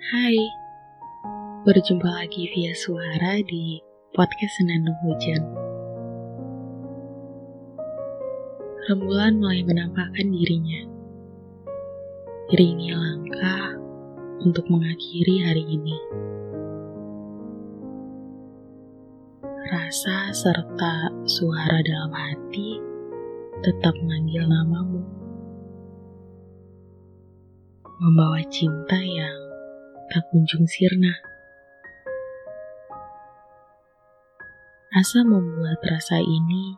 Hai, 0.00 0.32
berjumpa 1.68 2.08
lagi 2.08 2.48
via 2.56 2.72
suara 2.72 3.36
di 3.44 3.84
podcast 4.16 4.56
Senandung 4.56 4.96
Hujan. 5.04 5.44
Rembulan 8.88 9.36
mulai 9.36 9.60
menampakkan 9.60 10.32
dirinya. 10.32 10.88
Iringi 12.48 12.96
langkah 12.96 13.76
untuk 14.40 14.64
mengakhiri 14.72 15.44
hari 15.44 15.68
ini. 15.68 15.96
Rasa 19.68 20.32
serta 20.32 21.12
suara 21.28 21.76
dalam 21.84 22.12
hati 22.16 22.80
tetap 23.60 23.92
memanggil 24.00 24.48
namamu. 24.48 25.04
Membawa 28.00 28.40
cinta 28.48 28.96
yang 28.96 29.49
tak 30.10 30.26
kunjung 30.34 30.66
sirna. 30.66 31.14
Asa 34.90 35.22
membuat 35.22 35.78
rasa 35.86 36.18
ini 36.18 36.74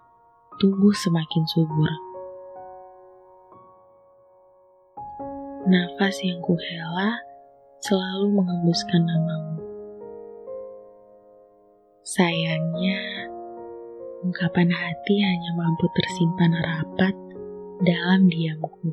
tumbuh 0.60 0.92
semakin 0.92 1.45
subur. 1.48 1.88
Nafas 5.64 6.20
yang 6.20 6.45
kuhela 6.45 7.16
selalu 7.80 8.37
mengembuskan 8.37 9.00
namamu. 9.00 9.64
Sayangnya, 12.04 13.01
ungkapan 14.20 14.68
hati 14.68 15.14
hanya 15.24 15.51
mampu 15.56 15.88
tersimpan 15.96 16.52
rapat 16.52 17.16
dalam 17.80 18.28
diamku. 18.28 18.92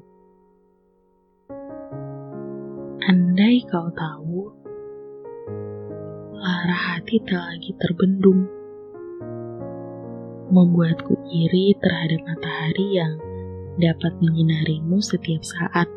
Andai 3.09 3.65
kau 3.65 3.89
tahu, 3.89 4.53
lara 6.37 6.77
hati 6.77 7.17
tak 7.25 7.41
lagi 7.41 7.73
terbendung, 7.81 8.45
membuatku 10.53 11.17
iri 11.25 11.73
terhadap 11.81 12.21
matahari 12.21 13.01
yang 13.01 13.17
dapat 13.81 14.13
menyinarimu 14.21 15.01
setiap 15.01 15.41
saat, 15.41 15.89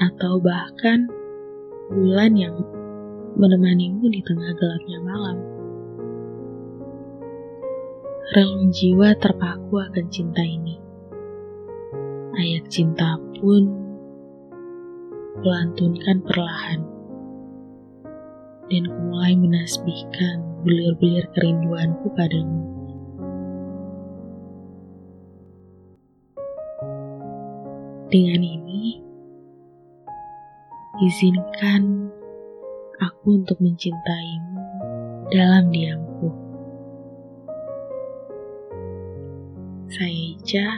atau 0.00 0.40
bahkan 0.40 1.04
bulan 1.92 2.32
yang 2.32 2.56
menemanimu 3.36 4.08
di 4.08 4.24
tengah 4.24 4.56
gelapnya 4.56 5.04
malam. 5.04 5.36
Relung 8.32 8.72
jiwa 8.72 9.12
terpaku 9.20 9.84
akan 9.84 10.06
cinta 10.08 10.40
ini. 10.40 10.80
Ayat 12.40 12.72
cinta 12.72 13.20
pun 13.36 13.83
kulantunkan 15.40 16.22
perlahan. 16.22 16.80
Dan 18.70 18.88
kumulai 18.88 19.36
menasbihkan 19.36 20.40
bulir-bulir 20.64 21.28
kerinduanku 21.36 22.08
padamu. 22.16 22.62
Dengan 28.08 28.40
ini, 28.40 29.02
izinkan 31.02 32.08
aku 33.02 33.42
untuk 33.42 33.58
mencintaimu 33.58 34.64
dalam 35.34 35.68
diamku. 35.68 36.30
Saya 39.90 40.10
Ica 40.10 40.68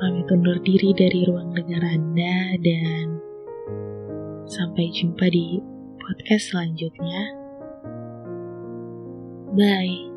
pamit 0.00 0.28
undur 0.32 0.56
diri 0.64 0.96
dari 0.96 1.28
ruang 1.28 1.52
dengar 1.52 1.84
Anda 1.84 2.56
dan 2.64 2.99
sampai 4.50 4.90
jumpa 4.90 5.30
di 5.30 5.62
podcast 6.02 6.50
selanjutnya. 6.50 7.22
Bye. 9.54 10.09